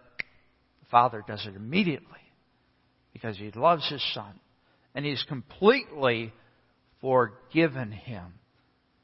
[0.79, 2.05] the father does it immediately
[3.13, 4.39] because he loves his son
[4.93, 6.31] and he's completely
[7.01, 8.25] forgiven him.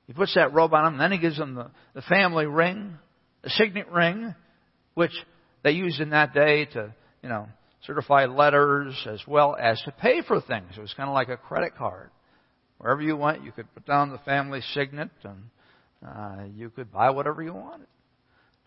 [0.06, 2.93] He puts that robe on him, and then he gives him the, the family ring,
[3.41, 4.36] the signet ring,
[4.93, 5.13] which
[5.63, 6.93] they used in that day to,
[7.24, 7.48] you know,
[7.88, 10.74] certify letters as well as to pay for things.
[10.78, 12.12] It was kind of like a credit card.
[12.78, 15.44] Wherever you went, you could put down the family signet, and
[16.06, 17.88] uh, you could buy whatever you wanted.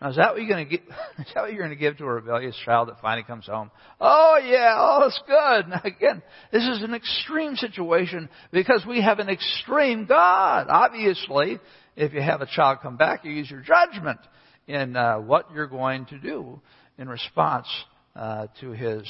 [0.01, 0.85] Now, is that what you're going to give?
[1.19, 3.69] Is that what you're going to give to a rebellious child that finally comes home?
[3.99, 5.69] Oh yeah, oh it's good.
[5.69, 10.67] Now again, this is an extreme situation because we have an extreme God.
[10.69, 11.59] Obviously,
[11.95, 14.19] if you have a child come back, you use your judgment
[14.67, 16.61] in uh, what you're going to do
[16.97, 17.67] in response
[18.15, 19.03] uh, to his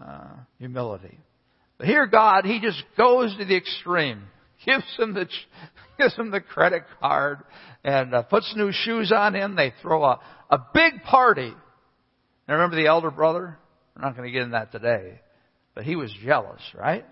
[0.00, 1.18] uh, humility.
[1.80, 4.24] But here, God, He just goes to the extreme,
[4.66, 5.26] gives him the
[5.98, 7.38] gives him the credit card
[7.82, 9.56] and uh, puts new shoes on him.
[9.56, 11.54] They throw a, a big party.
[12.46, 13.56] Now remember the elder brother?
[13.96, 15.22] We're not going to get in that today.
[15.74, 17.06] But he was jealous, right?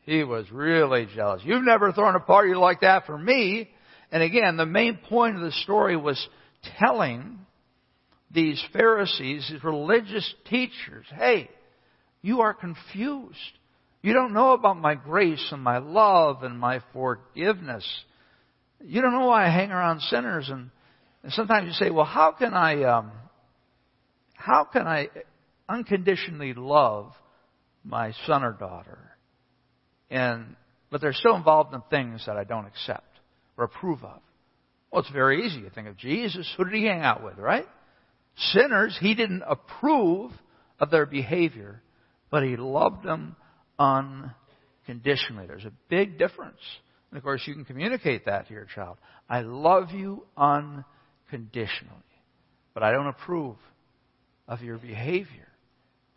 [0.00, 1.42] He was really jealous.
[1.44, 3.70] You've never thrown a party like that for me.
[4.10, 6.28] And again, the main point of the story was
[6.80, 7.38] telling
[8.32, 11.48] these Pharisees, these religious teachers, hey,
[12.20, 13.57] you are confused.
[14.02, 17.84] You don't know about my grace and my love and my forgiveness.
[18.80, 20.70] You don't know why I hang around sinners, and,
[21.24, 23.10] and sometimes you say, "Well, how can I, um,
[24.34, 25.08] how can I
[25.68, 27.12] unconditionally love
[27.84, 28.98] my son or daughter?"
[30.10, 30.54] And
[30.90, 33.18] but they're still involved in things that I don't accept
[33.56, 34.20] or approve of.
[34.90, 35.60] Well, it's very easy.
[35.60, 36.50] You think of Jesus.
[36.56, 37.66] Who did he hang out with, right?
[38.36, 38.96] Sinners.
[39.00, 40.30] He didn't approve
[40.80, 41.82] of their behavior,
[42.30, 43.36] but he loved them
[43.78, 45.46] unconditionally.
[45.46, 46.60] There's a big difference.
[47.10, 48.98] And of course, you can communicate that to your child.
[49.28, 50.84] I love you unconditionally,
[52.74, 53.56] but I don't approve
[54.46, 55.48] of your behavior.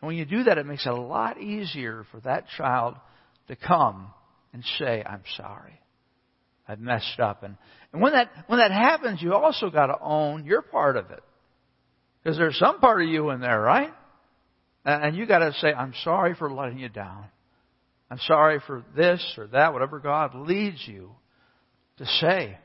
[0.01, 2.95] And when you do that, it makes it a lot easier for that child
[3.47, 4.07] to come
[4.53, 5.79] and say, I'm sorry.
[6.67, 7.43] I've messed up.
[7.43, 7.57] And,
[7.91, 11.23] and when that, when that happens, you also got to own your part of it.
[12.23, 13.91] Because there's some part of you in there, right?
[14.85, 17.25] And you got to say, I'm sorry for letting you down.
[18.11, 21.11] I'm sorry for this or that, whatever God leads you
[21.97, 22.57] to say.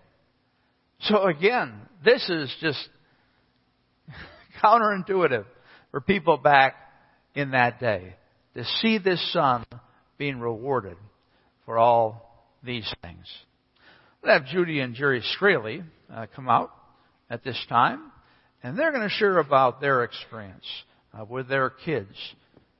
[1.03, 1.73] So again,
[2.05, 2.89] this is just
[4.63, 5.45] counterintuitive
[5.93, 6.75] for people back
[7.37, 8.17] in that day
[8.55, 9.65] to see this son
[10.19, 10.97] being rewarded
[11.65, 13.27] for all these things.
[14.23, 16.73] We'll have Judy and Jerry Straley uh, come out
[17.31, 18.11] at this time,
[18.65, 20.67] and they're going to share about their experience.
[21.17, 22.15] uh, with their kids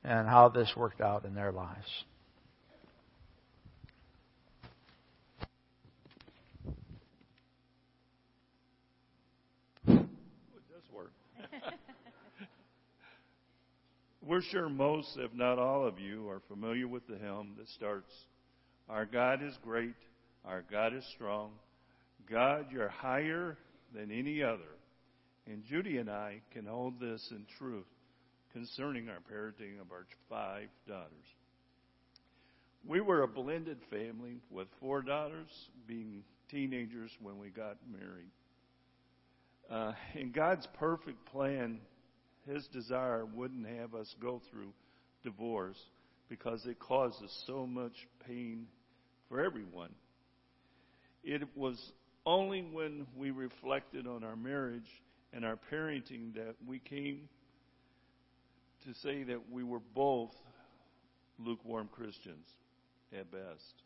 [0.03, 1.87] and how this worked out in their lives.
[14.27, 18.11] We're sure most, if not all of you, are familiar with the hymn that starts,
[18.89, 19.95] Our God is great,
[20.43, 21.51] our God is strong.
[22.29, 23.57] God, you're higher
[23.95, 24.75] than any other.
[25.45, 27.85] And Judy and I can hold this in truth
[28.51, 31.07] concerning our parenting of our five daughters.
[32.85, 35.47] We were a blended family with four daughters
[35.87, 38.31] being teenagers when we got married.
[39.71, 39.93] Uh,
[40.33, 41.79] God's perfect plan,
[42.51, 44.73] his desire wouldn't have us go through
[45.23, 45.77] divorce
[46.29, 47.93] because it causes so much
[48.25, 48.67] pain
[49.29, 49.91] for everyone.
[51.23, 51.77] It was
[52.25, 54.89] only when we reflected on our marriage
[55.33, 57.29] and our parenting that we came
[58.85, 60.31] to say that we were both
[61.39, 62.47] lukewarm Christians
[63.17, 63.83] at best.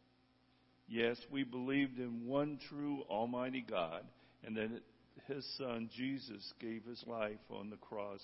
[0.87, 4.03] Yes, we believed in one true Almighty God
[4.43, 4.69] and that
[5.27, 8.19] His Son Jesus gave His life on the cross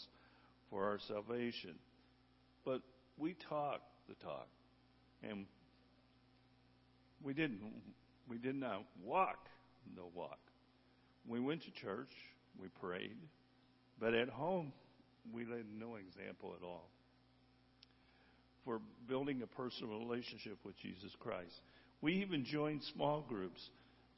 [0.69, 1.75] for our salvation.
[2.65, 2.82] But
[3.17, 4.47] we talked the talk,
[5.23, 5.45] and
[7.23, 7.62] we didn't.
[8.30, 9.47] We did not walk
[9.95, 10.39] the walk.
[11.27, 12.10] We went to church,
[12.62, 13.17] we prayed,
[13.99, 14.71] but at home
[15.34, 16.89] we led no example at all
[18.63, 21.53] for building a personal relationship with Jesus Christ.
[22.01, 23.62] We even joined small groups,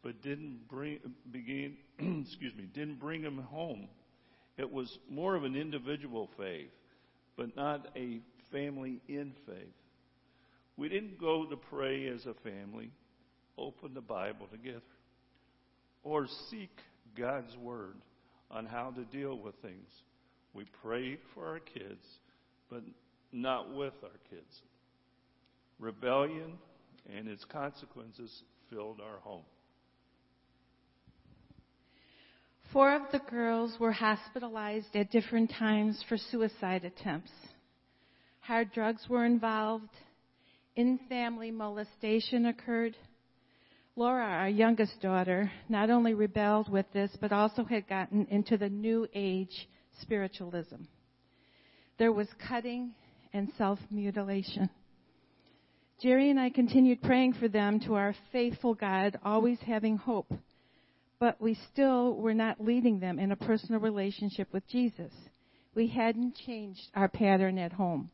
[0.03, 0.99] but didn't bring
[1.31, 1.77] begin
[2.25, 3.88] excuse me didn't bring them home
[4.60, 6.69] it was more of an individual faith,
[7.38, 8.19] but not a
[8.52, 9.56] family in faith.
[10.76, 12.91] We didn't go to pray as a family,
[13.58, 14.82] open the Bible together,
[16.04, 16.78] or seek
[17.17, 17.95] God's Word
[18.52, 19.89] on how to deal with things.
[20.54, 22.06] We prayed for our kids,
[22.69, 22.84] but
[23.32, 24.62] not with our kids.
[25.80, 26.58] Rebellion
[27.15, 29.45] and its consequences filled our home.
[32.71, 37.32] Four of the girls were hospitalized at different times for suicide attempts.
[38.41, 39.89] Hard drugs were involved.
[40.75, 42.95] In family molestation occurred.
[43.95, 48.69] Laura, our youngest daughter, not only rebelled with this, but also had gotten into the
[48.69, 49.67] New Age
[50.01, 50.84] spiritualism.
[51.97, 52.91] There was cutting
[53.34, 54.69] and self mutilation.
[56.03, 60.32] Jerry and I continued praying for them to our faithful God, always having hope
[61.19, 65.12] but we still were not leading them in a personal relationship with Jesus.
[65.75, 68.10] We hadn't changed our pattern at home.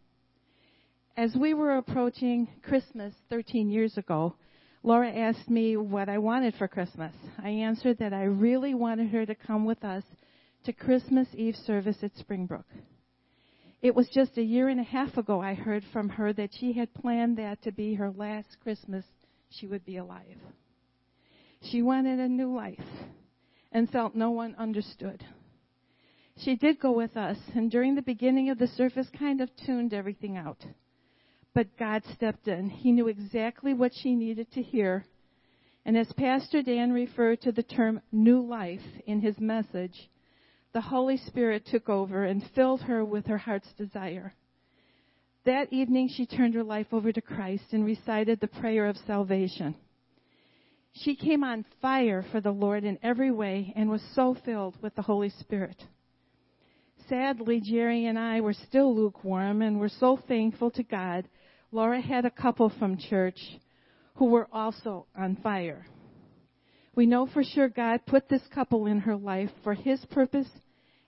[1.15, 4.35] As we were approaching Christmas 13 years ago,
[4.83, 7.13] Laura asked me what I wanted for Christmas.
[7.41, 10.03] I answered that I really wanted her to come with us
[10.65, 12.65] to Christmas Eve service at Springbrook.
[13.81, 16.73] It was just a year and a half ago I heard from her that she
[16.73, 19.05] had planned that to be her last Christmas
[19.49, 20.37] she would be alive.
[21.71, 22.79] She wanted a new life
[23.71, 25.25] and felt no one understood.
[26.37, 29.93] She did go with us, and during the beginning of the service, kind of tuned
[29.93, 30.65] everything out.
[31.53, 32.69] But God stepped in.
[32.69, 35.05] He knew exactly what she needed to hear.
[35.85, 40.09] And as Pastor Dan referred to the term new life in his message,
[40.73, 44.33] the Holy Spirit took over and filled her with her heart's desire.
[45.45, 49.75] That evening, she turned her life over to Christ and recited the prayer of salvation.
[50.95, 54.95] She came on fire for the Lord in every way and was so filled with
[54.95, 55.83] the Holy Spirit.
[57.09, 61.27] Sadly, Jerry and I were still lukewarm and were so thankful to God.
[61.71, 63.39] Laura had a couple from church
[64.15, 65.85] who were also on fire.
[66.95, 70.49] We know for sure God put this couple in her life for His purpose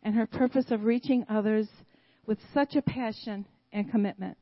[0.04, 1.70] and her purpose of reaching others
[2.26, 4.38] with such a passion and commitment.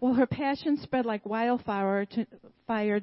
[0.00, 2.26] Well, her passion spread like wildfire to,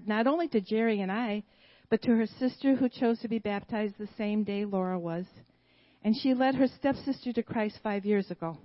[0.05, 1.43] not only to Jerry and I,
[1.89, 5.25] but to her sister who chose to be baptized the same day Laura was.
[6.03, 8.57] And she led her stepsister to Christ five years ago.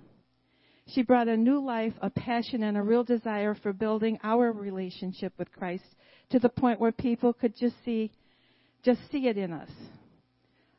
[0.87, 5.33] She brought a new life, a passion, and a real desire for building our relationship
[5.37, 5.83] with Christ
[6.31, 8.11] to the point where people could just see,
[8.83, 9.69] just see it in us.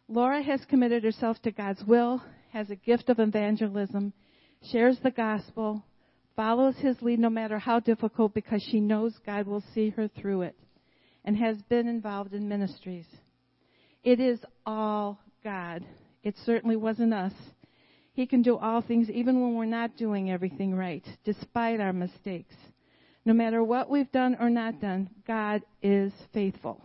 [0.09, 2.23] Laura has committed herself to God's will,
[2.53, 4.13] has a gift of evangelism,
[4.73, 5.85] shares the gospel,
[6.41, 10.41] follows his lead no matter how difficult because she knows God will see her through
[10.41, 10.57] it
[11.23, 13.05] and has been involved in ministries.
[14.03, 15.85] It is all God.
[16.23, 17.35] It certainly wasn't us.
[18.15, 22.55] He can do all things even when we're not doing everything right, despite our mistakes.
[23.27, 26.83] No matter what we've done or not done, God is faithful.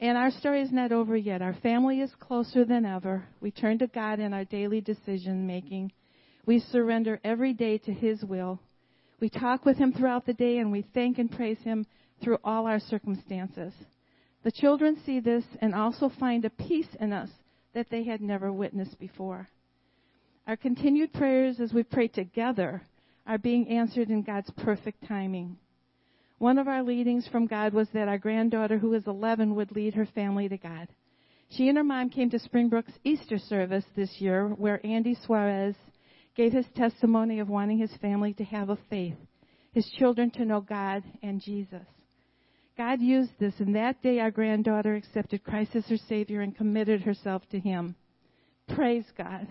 [0.00, 1.40] And our story is not over yet.
[1.40, 3.24] Our family is closer than ever.
[3.40, 5.92] We turn to God in our daily decision making
[6.50, 8.58] We surrender every day to His will.
[9.20, 11.86] We talk with Him throughout the day and we thank and praise Him
[12.20, 13.72] through all our circumstances.
[14.42, 17.30] The children see this and also find a peace in us
[17.72, 19.48] that they had never witnessed before.
[20.48, 22.82] Our continued prayers as we pray together
[23.28, 25.56] are being answered in God's perfect timing.
[26.38, 29.94] One of our leadings from God was that our granddaughter, who is 11, would lead
[29.94, 30.88] her family to God.
[31.50, 35.76] She and her mom came to Springbrook's Easter service this year, where Andy Suarez
[36.36, 39.16] gave his testimony of wanting his family to have a faith,
[39.72, 41.86] his children to know God and Jesus.
[42.80, 47.02] God used this, and that day our granddaughter accepted Christ as her Savior and committed
[47.02, 47.94] herself to Him.
[48.74, 49.46] Praise God.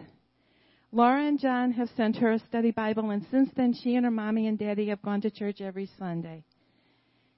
[0.92, 4.12] Laura and John have sent her a study Bible, and since then she and her
[4.12, 6.44] mommy and daddy have gone to church every Sunday.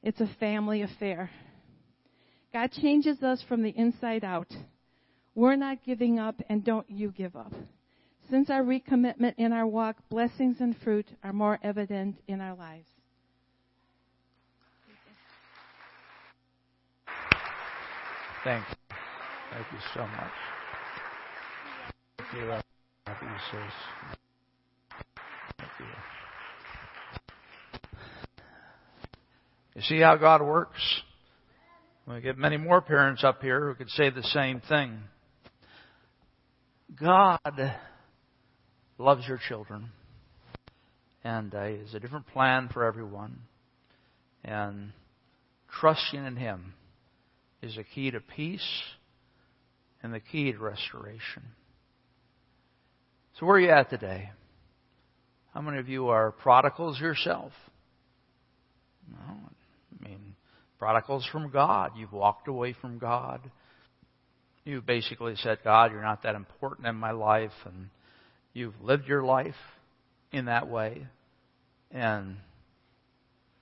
[0.01, 1.29] It's a family affair.
[2.53, 4.47] God changes us from the inside out.
[5.35, 7.51] We're not giving up, and don't you give up.
[8.31, 12.87] Since our recommitment in our walk, blessings and fruit are more evident in our lives.
[18.45, 18.75] Thank you.
[19.51, 20.31] Thank you so much.
[22.17, 22.61] Thank you.
[23.05, 23.21] Thank
[25.79, 25.85] you.
[29.75, 30.79] You see how God works?
[32.07, 34.99] We get many more parents up here who could say the same thing.
[36.97, 37.39] God
[39.01, 39.89] loves your children,
[41.23, 43.39] and uh, has a different plan for everyone.
[44.43, 44.91] And
[45.79, 46.73] trusting in Him
[47.61, 48.81] is a key to peace
[50.03, 51.43] and the key to restoration.
[53.39, 54.29] So, where are you at today?
[55.53, 57.51] How many of you are prodigals yourself?
[59.09, 60.35] No, I mean,
[60.79, 61.91] prodigals from God.
[61.97, 63.41] You've walked away from God.
[64.63, 67.89] You've basically said, God, you're not that important in my life, and
[68.53, 69.55] you've lived your life
[70.31, 71.05] in that way.
[71.91, 72.37] And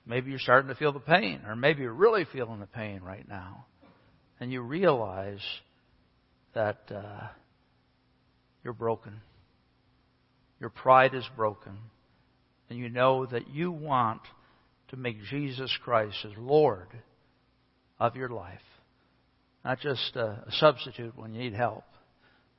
[0.06, 3.28] maybe you're starting to feel the pain, or maybe you're really feeling the pain right
[3.28, 3.66] now
[4.40, 5.44] and you realize
[6.54, 7.28] that uh,
[8.64, 9.22] you're broken.
[10.60, 11.78] Your pride is broken.
[12.70, 14.22] And you know that you want
[14.90, 16.88] to make Jesus Christ as Lord
[18.00, 18.60] of your life.
[19.66, 21.84] Not just a, a substitute when you need help,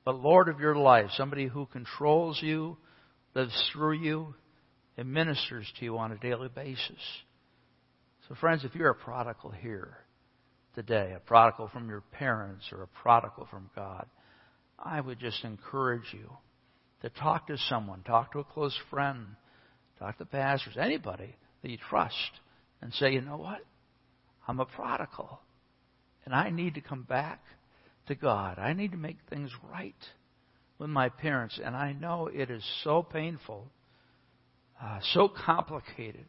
[0.04, 1.10] but Lord of your life.
[1.16, 2.76] Somebody who controls you,
[3.34, 4.34] lives through you,
[4.96, 7.00] and ministers to you on a daily basis.
[8.28, 9.98] So, friends, if you're a prodigal here,
[10.74, 14.06] today, a prodigal from your parents or a prodigal from God,
[14.78, 16.30] I would just encourage you
[17.02, 19.26] to talk to someone, talk to a close friend,
[19.98, 22.14] talk to pastors, anybody that you trust,
[22.80, 23.60] and say, you know what?
[24.46, 25.40] I'm a prodigal.
[26.24, 27.40] And I need to come back
[28.10, 28.58] to God.
[28.58, 29.94] I need to make things right
[30.78, 31.58] with my parents.
[31.62, 33.68] And I know it is so painful,
[34.82, 36.26] uh, so complicated.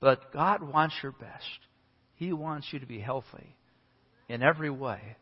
[0.00, 1.44] But God wants your best.
[2.14, 3.56] He wants you to be healthy
[4.28, 5.16] in every way.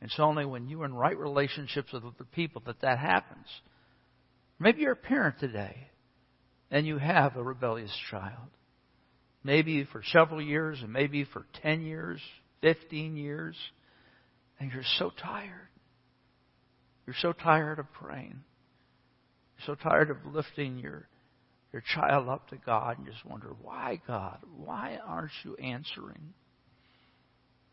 [0.00, 3.46] It's only when you're in right relationships with other people that that happens.
[4.58, 5.88] Maybe you're a parent today
[6.70, 8.48] and you have a rebellious child.
[9.42, 12.20] Maybe for several years and maybe for 10 years,
[12.60, 13.56] 15 years,
[14.58, 15.68] and you're so tired.
[17.06, 18.40] You're so tired of praying.
[19.58, 21.08] You're so tired of lifting your
[21.72, 24.38] your child up to God and just wonder, why, God?
[24.56, 26.32] Why aren't you answering?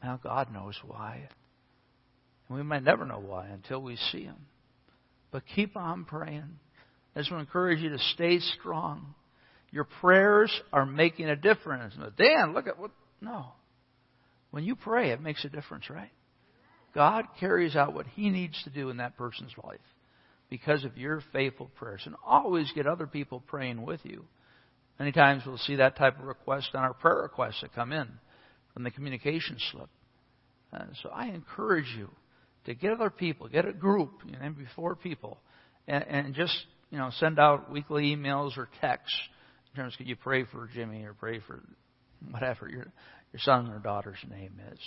[0.04, 1.30] Now, God knows why.
[2.48, 4.36] And we might never know why until we see Him.
[5.32, 6.60] But keep on praying.
[7.16, 9.16] I just want to encourage you to stay strong.
[9.72, 11.94] Your prayers are making a difference.
[12.18, 12.92] Dan, look at what.
[13.22, 13.48] No.
[14.52, 16.12] When you pray, it makes a difference, right?
[16.96, 19.80] God carries out what He needs to do in that person's life
[20.50, 22.02] because of your faithful prayers.
[22.06, 24.26] And always get other people praying with you.
[24.98, 28.08] Many times we'll see that type of request on our prayer requests that come in
[28.74, 29.90] from the communication slip.
[30.72, 32.10] Uh, so I encourage you
[32.66, 35.38] to get other people, get a group, you know, maybe four people,
[35.88, 36.56] and, and just
[36.90, 39.18] you know send out weekly emails or texts
[39.72, 41.62] in terms of could you pray for Jimmy or pray for
[42.32, 42.88] whatever your
[43.34, 44.80] your son or daughter's name is.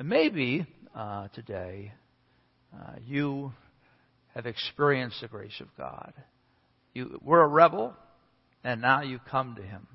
[0.00, 1.92] And maybe uh, today
[2.74, 3.52] uh, you
[4.34, 6.14] have experienced the grace of God.
[6.94, 7.92] You were a rebel,
[8.64, 9.86] and now you come to Him.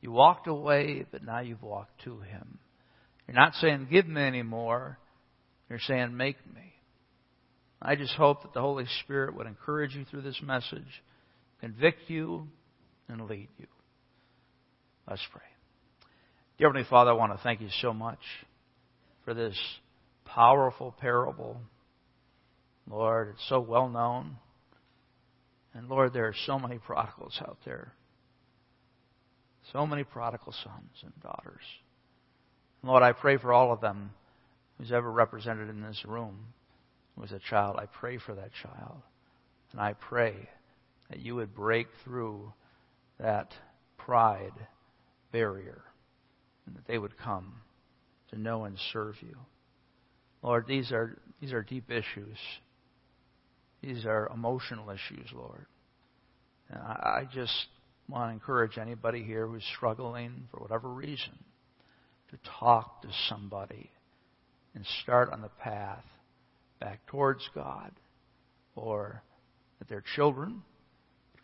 [0.00, 2.60] You walked away, but now you've walked to Him.
[3.28, 4.96] You're not saying, Give me anymore.
[5.68, 6.72] You're saying, Make me.
[7.82, 11.02] I just hope that the Holy Spirit would encourage you through this message,
[11.60, 12.48] convict you,
[13.06, 13.66] and lead you.
[15.06, 15.42] Let's pray.
[16.56, 18.20] Dear Heavenly Father, I want to thank you so much
[19.24, 19.56] for this
[20.24, 21.60] powerful parable
[22.88, 24.36] Lord, it's so well known.
[25.74, 27.94] And Lord, there are so many prodigals out there.
[29.72, 31.62] So many prodigal sons and daughters.
[32.82, 34.10] And Lord, I pray for all of them
[34.76, 36.36] who's ever represented in this room
[37.16, 37.76] was a child.
[37.78, 39.02] I pray for that child.
[39.70, 40.34] And I pray
[41.08, 42.52] that you would break through
[43.18, 43.52] that
[43.96, 44.52] pride
[45.30, 45.82] barrier
[46.66, 47.54] and that they would come
[48.32, 49.36] to know and serve you.
[50.42, 52.36] Lord, these are, these are deep issues.
[53.82, 55.66] These are emotional issues, Lord.
[56.68, 57.52] And I, I just
[58.08, 61.32] want to encourage anybody here who's struggling for whatever reason
[62.30, 63.90] to talk to somebody
[64.74, 66.04] and start on the path
[66.80, 67.92] back towards God
[68.74, 69.22] or
[69.78, 70.62] that their children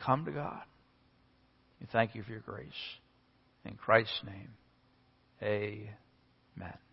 [0.05, 0.63] come to God.
[1.81, 2.69] We thank you for your grace.
[3.65, 4.51] In Christ's name,
[6.59, 6.88] amen.